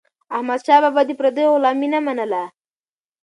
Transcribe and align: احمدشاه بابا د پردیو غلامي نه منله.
احمدشاه 0.35 0.81
بابا 0.83 1.01
د 1.07 1.11
پردیو 1.19 1.51
غلامي 1.55 1.87
نه 1.93 1.99
منله. 2.05 2.43